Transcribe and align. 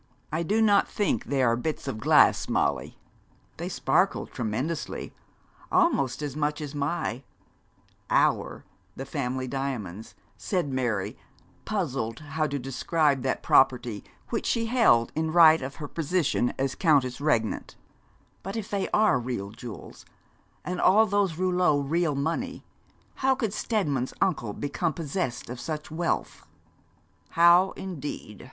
'I 0.33 0.41
do 0.41 0.61
not 0.63 0.87
think 0.87 1.25
they 1.25 1.43
are 1.43 1.55
bits 1.55 1.87
of 1.87 1.99
glass, 1.99 2.49
Molly.' 2.49 2.97
'They 3.57 3.69
sparkled 3.69 4.31
tremendously 4.31 5.13
almost 5.71 6.23
as 6.23 6.35
much 6.35 6.59
as 6.59 6.73
my 6.73 7.21
our 8.09 8.65
the 8.95 9.05
family 9.05 9.47
diamonds,' 9.47 10.15
said 10.37 10.73
Mary, 10.73 11.19
puzzled 11.65 12.17
how 12.17 12.47
to 12.47 12.57
describe 12.57 13.21
that 13.21 13.43
property 13.43 14.03
which 14.31 14.47
she 14.47 14.65
held 14.65 15.11
in 15.15 15.31
right 15.31 15.61
of 15.61 15.75
her 15.75 15.87
position 15.87 16.51
as 16.57 16.73
countess 16.73 17.21
regnant; 17.21 17.75
'but 18.41 18.55
if 18.55 18.71
they 18.71 18.89
are 18.89 19.19
real 19.19 19.51
jewels, 19.51 20.03
and 20.65 20.81
all 20.81 21.05
those 21.05 21.37
rouleaux 21.37 21.77
real 21.77 22.15
money, 22.15 22.65
how 23.17 23.35
could 23.35 23.53
Steadman's 23.53 24.15
uncle 24.19 24.51
become 24.53 24.93
possessed 24.93 25.47
of 25.47 25.59
such 25.59 25.91
wealth?' 25.91 26.41
'How, 27.29 27.69
indeed?' 27.73 28.39